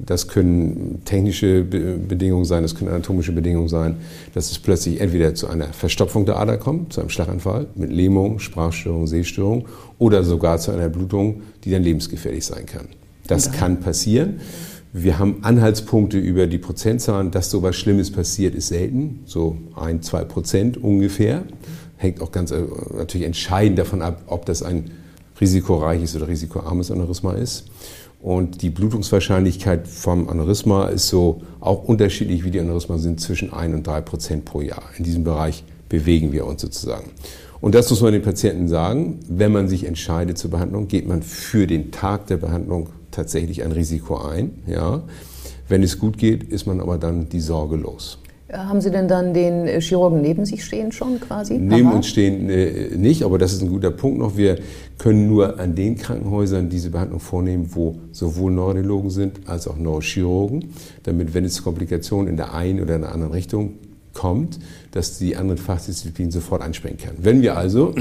das 0.06 0.28
können 0.28 1.02
technische 1.04 1.62
Bedingungen 1.62 2.44
sein, 2.44 2.62
das 2.62 2.74
können 2.74 2.90
anatomische 2.90 3.32
Bedingungen 3.32 3.68
sein, 3.68 3.96
dass 4.34 4.50
es 4.50 4.58
plötzlich 4.58 5.00
entweder 5.00 5.34
zu 5.34 5.48
einer 5.48 5.66
Verstopfung 5.66 6.26
der 6.26 6.38
Ader 6.38 6.58
kommt, 6.58 6.92
zu 6.92 7.00
einem 7.00 7.10
Schlaganfall 7.10 7.66
mit 7.74 7.90
Lähmung, 7.90 8.38
Sprachstörung, 8.38 9.06
Sehstörung 9.06 9.66
oder 9.98 10.22
sogar 10.22 10.58
zu 10.58 10.72
einer 10.72 10.90
Blutung, 10.90 11.42
die 11.64 11.70
dann 11.70 11.82
lebensgefährlich 11.82 12.44
sein 12.44 12.66
kann. 12.66 12.88
Das 13.26 13.50
kann 13.52 13.80
passieren. 13.80 14.40
Wir 14.96 15.18
haben 15.18 15.38
Anhaltspunkte 15.42 16.18
über 16.18 16.46
die 16.46 16.58
Prozentzahlen, 16.58 17.32
dass 17.32 17.50
so 17.50 17.58
etwas 17.58 17.74
Schlimmes 17.74 18.12
passiert, 18.12 18.54
ist 18.54 18.68
selten, 18.68 19.24
so 19.26 19.56
ein, 19.74 20.02
zwei 20.02 20.22
Prozent 20.22 20.76
ungefähr. 20.76 21.42
Hängt 21.96 22.20
auch 22.20 22.30
ganz 22.30 22.52
äh, 22.52 22.62
natürlich 22.96 23.26
entscheidend 23.26 23.76
davon 23.80 24.02
ab, 24.02 24.22
ob 24.28 24.46
das 24.46 24.62
ein 24.62 24.92
risikoreiches 25.40 26.14
oder 26.14 26.28
risikoarmes 26.28 26.92
Aneurysma 26.92 27.32
ist. 27.32 27.64
Und 28.20 28.62
die 28.62 28.70
Blutungswahrscheinlichkeit 28.70 29.88
vom 29.88 30.28
Aneurysma 30.28 30.86
ist 30.86 31.08
so 31.08 31.42
auch 31.58 31.82
unterschiedlich, 31.82 32.44
wie 32.44 32.52
die 32.52 32.60
Aneurysma 32.60 32.98
sind, 32.98 33.18
zwischen 33.18 33.52
1 33.52 33.74
und 33.74 33.84
3 33.84 34.00
Prozent 34.00 34.44
pro 34.44 34.60
Jahr. 34.60 34.84
In 34.96 35.02
diesem 35.02 35.24
Bereich 35.24 35.64
bewegen 35.88 36.30
wir 36.30 36.46
uns 36.46 36.62
sozusagen. 36.62 37.10
Und 37.60 37.74
das 37.74 37.90
muss 37.90 38.00
man 38.00 38.12
den 38.12 38.22
Patienten 38.22 38.68
sagen. 38.68 39.18
Wenn 39.28 39.50
man 39.50 39.66
sich 39.66 39.86
entscheidet 39.86 40.38
zur 40.38 40.52
Behandlung, 40.52 40.86
geht 40.86 41.08
man 41.08 41.24
für 41.24 41.66
den 41.66 41.90
Tag 41.90 42.28
der 42.28 42.36
Behandlung 42.36 42.90
tatsächlich 43.14 43.62
ein 43.62 43.72
Risiko 43.72 44.16
ein. 44.16 44.62
Ja. 44.66 45.02
Wenn 45.68 45.82
es 45.82 45.98
gut 45.98 46.18
geht, 46.18 46.44
ist 46.44 46.66
man 46.66 46.80
aber 46.80 46.98
dann 46.98 47.28
die 47.28 47.40
Sorge 47.40 47.76
los. 47.76 48.18
Haben 48.52 48.80
Sie 48.80 48.90
denn 48.90 49.08
dann 49.08 49.32
den 49.32 49.66
äh, 49.66 49.80
Chirurgen 49.80 50.20
neben 50.20 50.44
sich 50.44 50.64
stehen 50.64 50.92
schon 50.92 51.18
quasi? 51.18 51.56
Neben 51.58 51.90
uns 51.90 52.06
stehen 52.06 52.50
äh, 52.50 52.94
nicht, 52.94 53.22
aber 53.22 53.38
das 53.38 53.52
ist 53.52 53.62
ein 53.62 53.68
guter 53.68 53.90
Punkt 53.90 54.18
noch. 54.18 54.36
Wir 54.36 54.58
können 54.98 55.26
nur 55.26 55.58
an 55.58 55.74
den 55.74 55.96
Krankenhäusern 55.96 56.68
diese 56.68 56.90
Behandlung 56.90 57.20
vornehmen, 57.20 57.70
wo 57.70 57.96
sowohl 58.12 58.52
Neurologen 58.52 59.10
sind 59.10 59.48
als 59.48 59.66
auch 59.66 59.78
Neurochirurgen, 59.78 60.66
damit, 61.04 61.32
wenn 61.32 61.44
es 61.44 61.62
Komplikationen 61.62 62.28
in 62.28 62.36
der 62.36 62.54
einen 62.54 62.80
oder 62.80 62.96
in 62.96 63.00
der 63.00 63.12
anderen 63.12 63.32
Richtung 63.32 63.74
kommt, 64.12 64.58
dass 64.92 65.18
die 65.18 65.36
anderen 65.36 65.58
Fachdisziplinen 65.58 66.30
sofort 66.30 66.62
einspringen 66.62 66.98
können. 66.98 67.18
Wenn 67.22 67.40
wir 67.42 67.56
also 67.56 67.94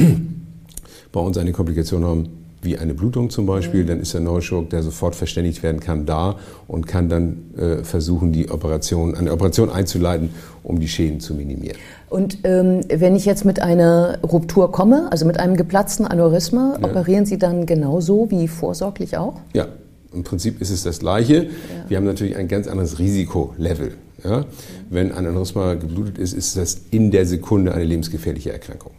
bei 1.11 1.19
uns 1.21 1.37
eine 1.37 1.53
Komplikation 1.53 2.03
haben, 2.03 2.42
wie 2.63 2.77
eine 2.77 2.93
Blutung 2.93 3.29
zum 3.29 3.45
Beispiel, 3.45 3.83
mhm. 3.83 3.87
dann 3.87 3.99
ist 3.99 4.13
der 4.13 4.21
Neurochirurg, 4.21 4.69
der 4.69 4.83
sofort 4.83 5.15
verständigt 5.15 5.63
werden 5.63 5.79
kann, 5.79 6.05
da 6.05 6.37
und 6.67 6.87
kann 6.87 7.09
dann 7.09 7.53
äh, 7.57 7.83
versuchen, 7.83 8.31
die 8.31 8.49
Operation, 8.49 9.15
eine 9.15 9.31
Operation 9.31 9.69
einzuleiten, 9.69 10.29
um 10.63 10.79
die 10.79 10.87
Schäden 10.87 11.19
zu 11.19 11.33
minimieren. 11.33 11.77
Und 12.09 12.39
ähm, 12.43 12.81
wenn 12.89 13.15
ich 13.15 13.25
jetzt 13.25 13.43
mit 13.45 13.61
einer 13.61 14.19
Ruptur 14.21 14.71
komme, 14.71 15.07
also 15.11 15.25
mit 15.25 15.39
einem 15.39 15.55
geplatzten 15.55 16.05
Aneurysma, 16.05 16.77
ja. 16.79 16.87
operieren 16.87 17.25
Sie 17.25 17.37
dann 17.37 17.65
genauso 17.65 18.29
wie 18.29 18.47
vorsorglich 18.47 19.17
auch? 19.17 19.41
Ja, 19.53 19.67
im 20.13 20.23
Prinzip 20.23 20.61
ist 20.61 20.69
es 20.69 20.83
das 20.83 20.99
Gleiche. 20.99 21.43
Ja. 21.43 21.49
Wir 21.87 21.97
haben 21.97 22.05
natürlich 22.05 22.35
ein 22.35 22.47
ganz 22.47 22.67
anderes 22.67 22.99
Risikolevel. 22.99 23.95
Ja? 24.23 24.45
Wenn 24.89 25.11
ein 25.11 25.25
Aneurysma 25.25 25.73
geblutet 25.73 26.17
ist, 26.17 26.33
ist 26.33 26.55
das 26.55 26.81
in 26.91 27.11
der 27.11 27.25
Sekunde 27.25 27.73
eine 27.73 27.83
lebensgefährliche 27.83 28.51
Erkrankung. 28.51 28.91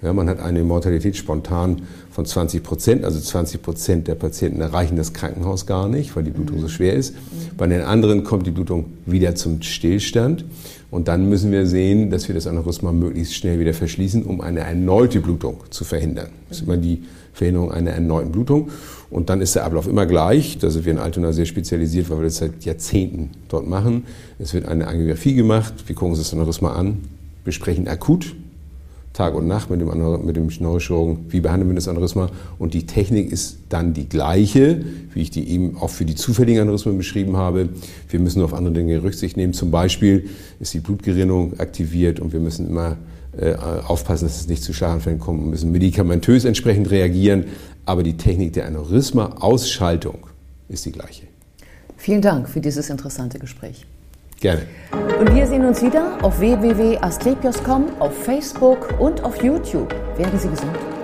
Ja, 0.00 0.12
man 0.12 0.28
hat 0.28 0.38
eine 0.38 0.62
Mortalität 0.62 1.16
spontan 1.16 1.82
von 2.12 2.24
20 2.24 2.62
Prozent, 2.62 3.04
also 3.04 3.18
20 3.18 3.60
Prozent 3.60 4.06
der 4.06 4.14
Patienten 4.14 4.60
erreichen 4.60 4.96
das 4.96 5.12
Krankenhaus 5.12 5.66
gar 5.66 5.88
nicht, 5.88 6.14
weil 6.14 6.22
die 6.22 6.30
Blutung 6.30 6.60
so 6.60 6.68
schwer 6.68 6.94
ist. 6.94 7.16
Bei 7.56 7.66
den 7.66 7.80
anderen 7.80 8.22
kommt 8.22 8.46
die 8.46 8.52
Blutung 8.52 8.86
wieder 9.06 9.34
zum 9.34 9.60
Stillstand 9.60 10.44
und 10.92 11.08
dann 11.08 11.28
müssen 11.28 11.50
wir 11.50 11.66
sehen, 11.66 12.10
dass 12.10 12.28
wir 12.28 12.34
das 12.36 12.46
Aneurysma 12.46 12.92
möglichst 12.92 13.34
schnell 13.34 13.58
wieder 13.58 13.74
verschließen, 13.74 14.22
um 14.22 14.40
eine 14.40 14.60
erneute 14.60 15.20
Blutung 15.20 15.64
zu 15.70 15.82
verhindern. 15.82 16.28
Das 16.48 16.58
ist 16.58 16.64
immer 16.64 16.76
die 16.76 17.02
Verhinderung 17.32 17.72
einer 17.72 17.90
erneuten 17.90 18.30
Blutung. 18.30 18.70
Und 19.10 19.30
dann 19.30 19.40
ist 19.40 19.54
der 19.56 19.64
Ablauf 19.64 19.88
immer 19.88 20.06
gleich. 20.06 20.58
Da 20.58 20.70
sind 20.70 20.84
wir 20.84 20.92
in 20.92 20.98
Altona 20.98 21.32
sehr 21.32 21.46
spezialisiert, 21.46 22.08
weil 22.10 22.18
wir 22.18 22.24
das 22.24 22.36
seit 22.36 22.64
Jahrzehnten 22.64 23.30
dort 23.48 23.66
machen. 23.66 24.04
Es 24.38 24.54
wird 24.54 24.66
eine 24.66 24.86
Angiografie 24.86 25.34
gemacht. 25.34 25.72
Wir 25.86 25.94
gucken 25.94 26.10
uns 26.10 26.18
das 26.18 26.32
Aneurysma 26.32 26.72
an, 26.72 26.98
besprechen 27.44 27.88
akut 27.88 28.34
Tag 29.18 29.34
und 29.34 29.48
Nacht 29.48 29.68
mit 29.68 29.80
dem, 29.80 29.88
mit 30.24 30.36
dem 30.36 30.48
Neurochirurgen, 30.60 31.26
wie 31.30 31.40
behandeln 31.40 31.68
wir 31.68 31.74
das 31.74 31.88
Aneurysma. 31.88 32.30
Und 32.60 32.72
die 32.72 32.86
Technik 32.86 33.32
ist 33.32 33.58
dann 33.68 33.92
die 33.92 34.08
gleiche, 34.08 34.80
wie 35.12 35.22
ich 35.22 35.30
die 35.30 35.50
eben 35.50 35.76
auch 35.76 35.90
für 35.90 36.04
die 36.04 36.14
zufälligen 36.14 36.62
Aneurysmen 36.62 36.96
beschrieben 36.96 37.36
habe. 37.36 37.68
Wir 38.08 38.20
müssen 38.20 38.40
auf 38.42 38.54
andere 38.54 38.74
Dinge 38.74 39.02
Rücksicht 39.02 39.36
nehmen. 39.36 39.54
Zum 39.54 39.72
Beispiel 39.72 40.30
ist 40.60 40.72
die 40.72 40.78
Blutgerinnung 40.78 41.58
aktiviert 41.58 42.20
und 42.20 42.32
wir 42.32 42.38
müssen 42.38 42.68
immer 42.68 42.96
äh, 43.36 43.54
aufpassen, 43.54 44.26
dass 44.26 44.40
es 44.40 44.46
nicht 44.46 44.62
zu 44.62 44.72
Schlaganfällen 44.72 45.18
kommt 45.18 45.42
und 45.42 45.50
müssen 45.50 45.72
medikamentös 45.72 46.44
entsprechend 46.44 46.88
reagieren. 46.92 47.46
Aber 47.86 48.04
die 48.04 48.16
Technik 48.16 48.52
der 48.52 48.66
Aneurysma-Ausschaltung 48.66 50.28
ist 50.68 50.86
die 50.86 50.92
gleiche. 50.92 51.24
Vielen 51.96 52.22
Dank 52.22 52.48
für 52.48 52.60
dieses 52.60 52.88
interessante 52.88 53.40
Gespräch. 53.40 53.84
Gerne. 54.40 54.66
Und 55.18 55.34
wir 55.34 55.46
sehen 55.46 55.64
uns 55.64 55.82
wieder 55.82 56.18
auf 56.22 56.38
www.asklepios.com, 56.38 58.00
auf 58.00 58.16
Facebook 58.24 59.00
und 59.00 59.24
auf 59.24 59.42
YouTube. 59.42 59.92
Werden 60.16 60.38
Sie 60.38 60.48
gesund. 60.48 60.97